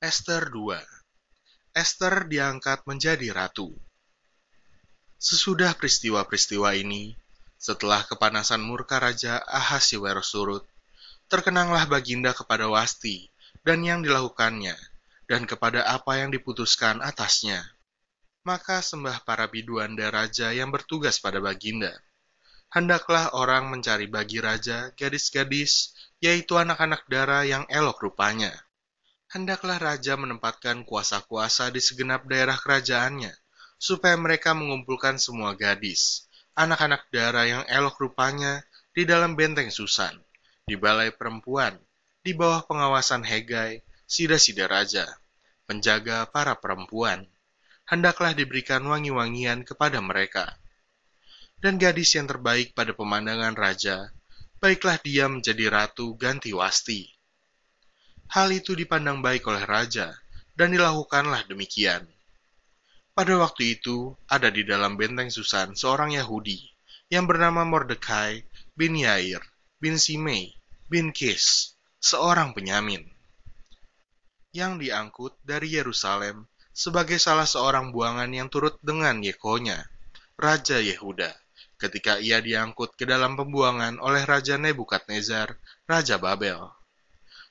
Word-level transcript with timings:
Esther 0.00 0.48
2 0.48 1.76
Esther 1.76 2.24
diangkat 2.24 2.88
menjadi 2.88 3.36
ratu. 3.36 3.68
Sesudah 5.20 5.76
peristiwa-peristiwa 5.76 6.72
ini, 6.72 7.12
setelah 7.60 8.08
kepanasan 8.08 8.64
murka 8.64 8.96
Raja 8.96 9.44
Ahasiweros 9.44 10.32
surut, 10.32 10.64
terkenanglah 11.28 11.84
Baginda 11.84 12.32
kepada 12.32 12.72
Wasti 12.72 13.28
dan 13.60 13.84
yang 13.84 14.00
dilakukannya, 14.00 14.72
dan 15.28 15.44
kepada 15.44 15.84
apa 15.84 16.16
yang 16.16 16.32
diputuskan 16.32 17.04
atasnya. 17.04 17.60
Maka 18.48 18.80
sembah 18.80 19.28
para 19.28 19.52
biduanda 19.52 20.08
raja 20.08 20.48
yang 20.48 20.72
bertugas 20.72 21.20
pada 21.20 21.44
Baginda. 21.44 21.92
Hendaklah 22.72 23.36
orang 23.36 23.68
mencari 23.68 24.08
bagi 24.08 24.40
raja 24.40 24.96
gadis-gadis, 24.96 25.92
yaitu 26.24 26.56
anak-anak 26.56 27.04
dara 27.12 27.44
yang 27.44 27.68
elok 27.68 28.00
rupanya 28.00 28.64
hendaklah 29.30 29.78
raja 29.78 30.18
menempatkan 30.18 30.82
kuasa-kuasa 30.82 31.70
di 31.70 31.78
segenap 31.78 32.26
daerah 32.26 32.58
kerajaannya, 32.58 33.30
supaya 33.78 34.18
mereka 34.18 34.58
mengumpulkan 34.58 35.22
semua 35.22 35.54
gadis, 35.54 36.26
anak-anak 36.58 37.06
darah 37.14 37.46
yang 37.46 37.62
elok 37.70 38.02
rupanya 38.02 38.66
di 38.90 39.06
dalam 39.06 39.38
benteng 39.38 39.70
Susan, 39.70 40.18
di 40.66 40.74
balai 40.74 41.14
perempuan, 41.14 41.78
di 42.26 42.34
bawah 42.34 42.66
pengawasan 42.66 43.22
Hegai, 43.22 43.86
sida-sida 44.02 44.66
raja, 44.66 45.06
penjaga 45.62 46.26
para 46.26 46.58
perempuan. 46.58 47.22
Hendaklah 47.86 48.34
diberikan 48.34 48.82
wangi-wangian 48.82 49.62
kepada 49.62 50.02
mereka. 50.02 50.58
Dan 51.62 51.78
gadis 51.78 52.18
yang 52.18 52.26
terbaik 52.26 52.74
pada 52.74 52.94
pemandangan 52.98 53.54
raja, 53.54 54.10
baiklah 54.58 54.98
dia 54.98 55.30
menjadi 55.30 55.70
ratu 55.70 56.18
ganti 56.18 56.50
wasti 56.50 57.19
Hal 58.30 58.54
itu 58.54 58.78
dipandang 58.78 59.18
baik 59.18 59.42
oleh 59.50 59.66
raja, 59.66 60.14
dan 60.54 60.70
dilakukanlah 60.70 61.50
demikian. 61.50 62.06
Pada 63.10 63.34
waktu 63.42 63.74
itu, 63.74 64.14
ada 64.30 64.48
di 64.54 64.62
dalam 64.62 64.94
benteng 64.94 65.34
Susan 65.34 65.74
seorang 65.74 66.14
Yahudi 66.14 66.62
yang 67.10 67.26
bernama 67.26 67.66
Mordekai 67.66 68.46
bin 68.78 68.94
Yair 68.94 69.42
bin 69.82 69.98
Simei 69.98 70.54
bin 70.86 71.10
Kis, 71.10 71.74
seorang 71.98 72.54
penyamin, 72.54 73.02
yang 74.54 74.78
diangkut 74.78 75.34
dari 75.42 75.74
Yerusalem 75.74 76.46
sebagai 76.70 77.18
salah 77.18 77.50
seorang 77.50 77.90
buangan 77.90 78.30
yang 78.30 78.46
turut 78.46 78.78
dengan 78.78 79.20
Yekonya, 79.20 79.84
Raja 80.38 80.78
Yehuda, 80.78 81.34
ketika 81.82 82.22
ia 82.22 82.38
diangkut 82.38 82.94
ke 82.94 83.04
dalam 83.04 83.34
pembuangan 83.34 83.98
oleh 83.98 84.22
Raja 84.22 84.54
Nebukadnezar, 84.54 85.58
Raja 85.84 86.16
Babel. 86.16 86.79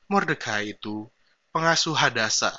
Mordekai 0.09 0.73
itu 0.73 1.05
pengasuh 1.53 1.93
Hadasa, 1.93 2.49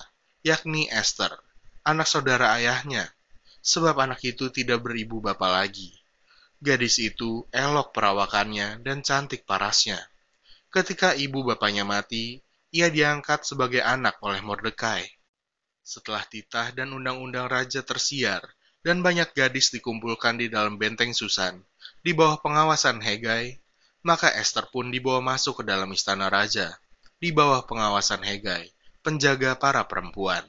yakni 0.47 0.87
Esther, 0.87 1.35
anak 1.83 2.07
saudara 2.07 2.55
ayahnya, 2.55 3.11
sebab 3.59 3.99
anak 3.99 4.23
itu 4.23 4.55
tidak 4.55 4.87
beribu 4.87 5.19
bapa 5.19 5.51
lagi. 5.51 5.91
Gadis 6.63 7.03
itu 7.03 7.43
elok 7.51 7.91
perawakannya 7.91 8.87
dan 8.87 9.03
cantik 9.03 9.51
parasnya. 9.51 9.99
Ketika 10.71 11.19
ibu 11.19 11.43
bapaknya 11.43 11.83
mati, 11.83 12.39
ia 12.71 12.87
diangkat 12.87 13.43
sebagai 13.43 13.83
anak 13.83 14.23
oleh 14.23 14.39
Mordekai. 14.47 15.03
Setelah 15.83 16.23
titah 16.31 16.71
dan 16.71 16.95
undang-undang 16.95 17.51
raja 17.51 17.83
tersiar, 17.83 18.47
dan 18.87 19.03
banyak 19.03 19.27
gadis 19.35 19.75
dikumpulkan 19.75 20.39
di 20.39 20.47
dalam 20.47 20.79
benteng 20.79 21.11
Susan, 21.11 21.59
di 22.07 22.15
bawah 22.15 22.39
pengawasan 22.39 23.03
Hegai, 23.03 23.59
maka 24.07 24.31
Esther 24.39 24.71
pun 24.71 24.95
dibawa 24.95 25.19
masuk 25.19 25.67
ke 25.67 25.75
dalam 25.75 25.91
istana 25.91 26.31
raja 26.31 26.79
di 27.21 27.37
bawah 27.37 27.69
pengawasan 27.69 28.25
Hegai, 28.25 28.73
penjaga 29.05 29.53
para 29.53 29.85
perempuan. 29.85 30.41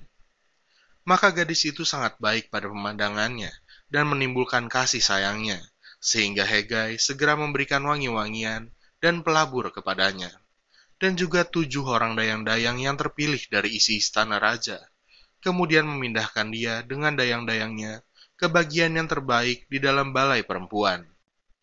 Maka 1.04 1.36
gadis 1.36 1.68
itu 1.68 1.84
sangat 1.84 2.16
baik 2.24 2.48
pada 2.48 2.72
pemandangannya 2.72 3.52
dan 3.92 4.08
menimbulkan 4.08 4.72
kasih 4.72 5.04
sayangnya, 5.04 5.60
sehingga 6.00 6.48
Hegai 6.48 6.96
segera 6.96 7.36
memberikan 7.36 7.84
wangi-wangian 7.84 8.72
dan 9.04 9.20
pelabur 9.20 9.68
kepadanya. 9.76 10.32
Dan 10.96 11.20
juga 11.20 11.44
tujuh 11.44 11.84
orang 11.84 12.16
dayang-dayang 12.16 12.80
yang 12.80 12.96
terpilih 12.96 13.42
dari 13.52 13.76
isi 13.76 14.00
istana 14.00 14.40
raja, 14.40 14.80
kemudian 15.44 15.84
memindahkan 15.84 16.48
dia 16.54 16.86
dengan 16.88 17.18
dayang-dayangnya 17.18 18.06
ke 18.40 18.48
bagian 18.48 18.96
yang 18.96 19.12
terbaik 19.12 19.68
di 19.68 19.82
dalam 19.82 20.16
balai 20.16 20.46
perempuan. 20.46 21.04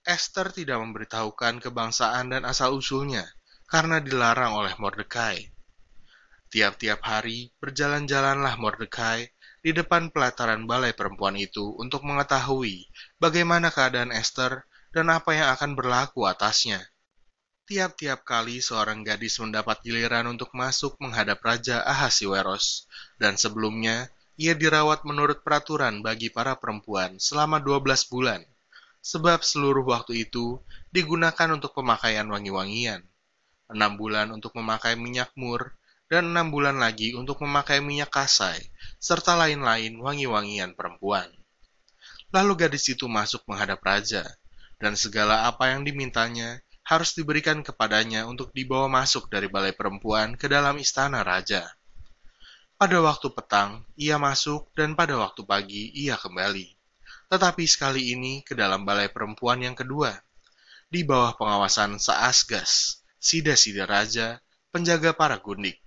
Esther 0.05 0.51
tidak 0.53 0.83
memberitahukan 0.83 1.63
kebangsaan 1.63 2.35
dan 2.35 2.45
asal-usulnya, 2.45 3.25
karena 3.69 4.01
dilarang 4.01 4.57
oleh 4.57 4.73
Mordekai. 4.81 5.53
Tiap-tiap 6.49 7.05
hari 7.05 7.53
berjalan-jalanlah 7.61 8.57
Mordekai 8.57 9.29
di 9.61 9.77
depan 9.77 10.09
pelataran 10.09 10.65
balai 10.65 10.97
perempuan 10.97 11.37
itu 11.37 11.77
untuk 11.77 12.01
mengetahui 12.01 12.89
bagaimana 13.21 13.69
keadaan 13.69 14.09
Esther 14.09 14.65
dan 14.97 15.13
apa 15.13 15.37
yang 15.37 15.53
akan 15.53 15.77
berlaku 15.77 16.25
atasnya. 16.25 16.81
Tiap-tiap 17.69 18.25
kali 18.25 18.65
seorang 18.65 19.05
gadis 19.05 19.37
mendapat 19.37 19.85
giliran 19.85 20.25
untuk 20.33 20.57
masuk 20.57 20.97
menghadap 21.05 21.37
Raja 21.45 21.85
Ahasiweros, 21.85 22.89
dan 23.21 23.37
sebelumnya 23.37 24.09
ia 24.41 24.57
dirawat 24.57 25.05
menurut 25.05 25.45
peraturan 25.45 26.01
bagi 26.01 26.33
para 26.33 26.57
perempuan 26.57 27.21
selama 27.21 27.61
12 27.61 28.09
bulan, 28.09 28.41
sebab 29.05 29.45
seluruh 29.45 29.85
waktu 29.85 30.25
itu 30.25 30.65
digunakan 30.89 31.53
untuk 31.53 31.77
pemakaian 31.77 32.25
wangi-wangian 32.25 33.05
enam 33.69 34.01
bulan 34.01 34.33
untuk 34.33 34.57
memakai 34.57 34.97
minyak 34.97 35.33
mur, 35.37 35.77
dan 36.09 36.33
enam 36.33 36.49
bulan 36.49 36.81
lagi 36.81 37.13
untuk 37.13 37.45
memakai 37.45 37.85
minyak 37.85 38.09
kasai, 38.09 38.59
serta 38.97 39.37
lain-lain 39.37 40.01
wangi-wangian 40.01 40.73
perempuan. 40.73 41.29
Lalu 42.33 42.65
gadis 42.65 42.89
itu 42.89 43.09
masuk 43.09 43.45
menghadap 43.49 43.81
raja, 43.85 44.25
dan 44.81 44.97
segala 44.97 45.49
apa 45.49 45.73
yang 45.73 45.85
dimintanya 45.85 46.65
harus 46.89 47.13
diberikan 47.13 47.61
kepadanya 47.61 48.25
untuk 48.25 48.49
dibawa 48.57 48.89
masuk 48.89 49.29
dari 49.29 49.53
balai 49.53 49.77
perempuan 49.77 50.41
ke 50.41 50.49
dalam 50.49 50.81
istana 50.81 51.21
raja. 51.21 51.69
Pada 52.81 52.97
waktu 53.05 53.29
petang, 53.35 53.85
ia 53.99 54.17
masuk, 54.17 54.73
dan 54.73 54.97
pada 54.97 55.19
waktu 55.21 55.45
pagi, 55.45 55.93
ia 55.93 56.17
kembali. 56.17 56.79
Tetapi 57.29 57.65
sekali 57.69 58.17
ini 58.17 58.41
ke 58.41 58.57
dalam 58.57 58.89
balai 58.89 59.13
perempuan 59.13 59.61
yang 59.61 59.77
kedua, 59.77 60.17
di 60.89 61.05
bawah 61.05 61.37
pengawasan 61.37 62.01
Saasgas, 62.01 63.05
sida-sida 63.19 63.85
raja, 63.85 64.39
penjaga 64.71 65.15
para 65.15 65.39
gundik. 65.39 65.79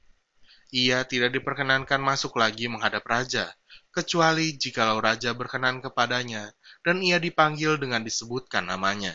Ia 0.71 1.03
tidak 1.03 1.35
diperkenankan 1.35 1.99
masuk 1.99 2.39
lagi 2.39 2.71
menghadap 2.71 3.03
raja, 3.03 3.51
kecuali 3.91 4.55
jikalau 4.55 5.03
raja 5.03 5.35
berkenan 5.35 5.83
kepadanya 5.83 6.55
dan 6.87 7.03
ia 7.03 7.19
dipanggil 7.19 7.75
dengan 7.75 8.03
disebutkan 8.03 8.63
namanya. 8.67 9.11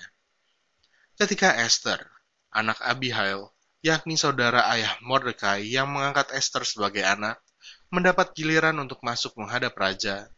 Ketika 1.17 1.57
Esther, 1.57 2.05
anak 2.53 2.77
Abihail, 2.85 3.49
yakni 3.81 4.21
saudara 4.21 4.69
ayah 4.77 5.01
Mordekai 5.01 5.65
yang 5.65 5.89
mengangkat 5.89 6.29
Esther 6.37 6.69
sebagai 6.69 7.01
anak, 7.09 7.41
mendapat 7.89 8.37
giliran 8.37 8.77
untuk 8.77 9.01
masuk 9.01 9.33
menghadap 9.41 9.73
raja, 9.81 10.29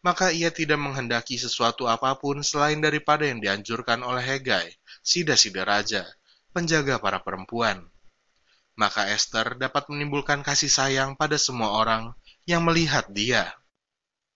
maka 0.00 0.32
ia 0.32 0.48
tidak 0.48 0.80
menghendaki 0.80 1.36
sesuatu 1.36 1.84
apa 1.84 2.16
pun 2.16 2.40
selain 2.40 2.80
daripada 2.80 3.28
yang 3.28 3.44
dianjurkan 3.44 4.00
oleh 4.00 4.24
Hegai, 4.24 4.72
sida-sida 5.04 5.68
raja, 5.68 6.08
penjaga 6.52 7.00
para 7.00 7.24
perempuan. 7.24 7.88
Maka 8.76 9.08
Esther 9.08 9.56
dapat 9.56 9.88
menimbulkan 9.88 10.44
kasih 10.44 10.68
sayang 10.68 11.16
pada 11.16 11.36
semua 11.36 11.76
orang 11.76 12.12
yang 12.48 12.64
melihat 12.64 13.08
dia. 13.12 13.52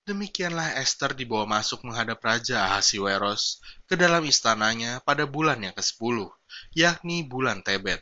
Demikianlah 0.08 0.80
Esther 0.80 1.12
dibawa 1.12 1.44
masuk 1.60 1.82
menghadap 1.84 2.20
Raja 2.22 2.68
Ahasiweros 2.68 3.60
ke 3.84 3.98
dalam 3.98 4.22
istananya 4.24 5.02
pada 5.02 5.26
bulan 5.26 5.60
yang 5.60 5.74
ke-10, 5.74 6.30
yakni 6.72 7.26
bulan 7.26 7.60
Tebet. 7.64 8.00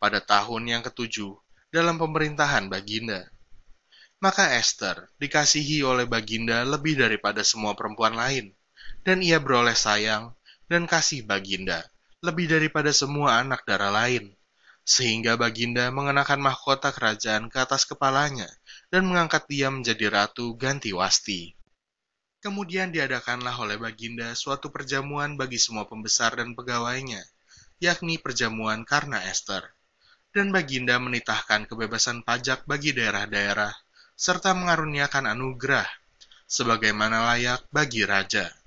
Pada 0.00 0.18
tahun 0.22 0.70
yang 0.70 0.82
ketujuh, 0.86 1.36
dalam 1.70 2.00
pemerintahan 2.00 2.72
Baginda. 2.72 3.28
Maka 4.22 4.56
Esther 4.56 5.12
dikasihi 5.20 5.84
oleh 5.84 6.08
Baginda 6.08 6.64
lebih 6.64 6.96
daripada 6.96 7.44
semua 7.44 7.76
perempuan 7.76 8.16
lain, 8.16 8.56
dan 9.04 9.20
ia 9.20 9.36
beroleh 9.36 9.76
sayang 9.76 10.32
dan 10.72 10.88
kasih 10.88 11.26
Baginda 11.26 11.89
lebih 12.20 12.52
daripada 12.52 12.92
semua 12.92 13.40
anak 13.40 13.64
darah 13.64 13.88
lain, 13.88 14.36
sehingga 14.84 15.40
Baginda 15.40 15.88
mengenakan 15.88 16.40
mahkota 16.40 16.92
kerajaan 16.92 17.48
ke 17.48 17.56
atas 17.56 17.88
kepalanya 17.88 18.48
dan 18.92 19.08
mengangkat 19.08 19.48
dia 19.48 19.72
menjadi 19.72 20.12
ratu 20.12 20.52
ganti 20.52 20.92
wasti. 20.92 21.56
Kemudian 22.40 22.92
diadakanlah 22.92 23.56
oleh 23.60 23.80
Baginda 23.80 24.32
suatu 24.36 24.68
perjamuan 24.68 25.36
bagi 25.40 25.56
semua 25.56 25.88
pembesar 25.88 26.36
dan 26.36 26.52
pegawainya, 26.52 27.20
yakni 27.80 28.20
perjamuan 28.20 28.84
karena 28.84 29.24
Esther. 29.24 29.64
Dan 30.30 30.52
Baginda 30.52 31.00
menitahkan 31.00 31.66
kebebasan 31.66 32.22
pajak 32.22 32.68
bagi 32.68 32.92
daerah-daerah, 32.92 33.72
serta 34.12 34.52
mengaruniakan 34.52 35.24
anugerah, 35.24 35.88
sebagaimana 36.44 37.32
layak 37.32 37.64
bagi 37.72 38.04
raja. 38.04 38.59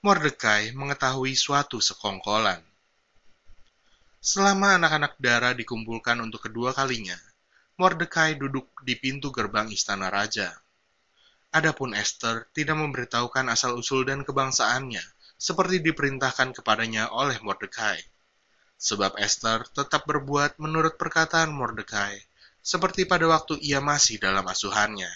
Mordekai 0.00 0.72
mengetahui 0.72 1.36
suatu 1.36 1.76
sekongkolan. 1.76 2.64
Selama 4.16 4.80
anak-anak 4.80 5.20
darah 5.20 5.52
dikumpulkan 5.52 6.16
untuk 6.24 6.48
kedua 6.48 6.72
kalinya, 6.72 7.20
Mordekai 7.76 8.40
duduk 8.40 8.80
di 8.80 8.96
pintu 8.96 9.28
gerbang 9.28 9.68
istana 9.68 10.08
raja. 10.08 10.56
Adapun 11.52 11.92
Esther 11.92 12.48
tidak 12.56 12.80
memberitahukan 12.80 13.52
asal-usul 13.52 14.08
dan 14.08 14.24
kebangsaannya, 14.24 15.04
seperti 15.36 15.84
diperintahkan 15.84 16.56
kepadanya 16.56 17.12
oleh 17.12 17.36
Mordekai. 17.44 18.00
Sebab 18.80 19.20
Esther 19.20 19.68
tetap 19.68 20.08
berbuat 20.08 20.56
menurut 20.56 20.96
perkataan 20.96 21.52
Mordekai, 21.52 22.16
seperti 22.64 23.04
pada 23.04 23.28
waktu 23.28 23.60
ia 23.60 23.84
masih 23.84 24.16
dalam 24.16 24.48
asuhannya. 24.48 25.12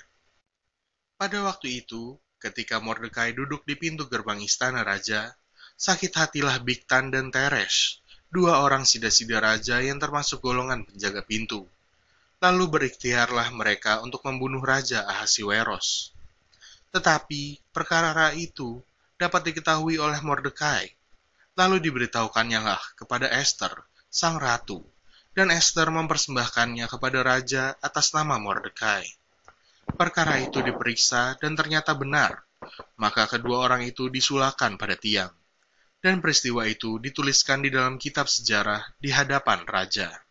Pada 1.17 1.41
waktu 1.41 1.81
itu, 1.81 2.21
ketika 2.45 2.77
Mordekai 2.77 3.33
duduk 3.33 3.65
di 3.65 3.73
pintu 3.73 4.05
gerbang 4.05 4.37
istana 4.45 4.85
raja, 4.85 5.33
sakit 5.81 6.13
hatilah 6.13 6.61
Bigtan 6.61 7.09
dan 7.09 7.33
Teresh, 7.33 8.05
dua 8.29 8.61
orang 8.61 8.85
sida-sida 8.85 9.41
raja 9.41 9.81
yang 9.81 9.97
termasuk 9.97 10.45
golongan 10.45 10.85
penjaga 10.85 11.25
pintu. 11.25 11.65
Lalu 12.45 12.69
berikhtiarlah 12.69 13.49
mereka 13.57 14.05
untuk 14.05 14.21
membunuh 14.29 14.61
Raja 14.61 15.09
Ahasiweros. 15.09 16.13
Tetapi 16.93 17.73
perkara 17.73 18.37
itu 18.37 18.85
dapat 19.17 19.49
diketahui 19.49 19.97
oleh 19.97 20.21
Mordekai. 20.21 20.93
Lalu 21.57 21.81
diberitahukannya 21.81 22.61
lah 22.61 22.83
kepada 23.01 23.33
Esther, 23.33 23.73
sang 24.13 24.37
ratu, 24.37 24.85
dan 25.33 25.49
Esther 25.49 25.89
mempersembahkannya 25.89 26.85
kepada 26.91 27.25
raja 27.25 27.75
atas 27.81 28.13
nama 28.13 28.37
Mordekai. 28.37 29.24
Perkara 29.93 30.41
itu 30.41 30.65
diperiksa 30.65 31.37
dan 31.37 31.53
ternyata 31.53 31.93
benar, 31.93 32.41
maka 32.97 33.29
kedua 33.29 33.69
orang 33.69 33.85
itu 33.85 34.09
disulakan 34.09 34.81
pada 34.81 34.97
tiang. 34.97 35.29
Dan 36.01 36.25
peristiwa 36.25 36.65
itu 36.65 36.97
dituliskan 36.97 37.65
di 37.65 37.73
dalam 37.73 38.01
kitab 38.01 38.29
sejarah 38.29 38.81
di 38.97 39.13
hadapan 39.13 39.65
raja. 39.69 40.24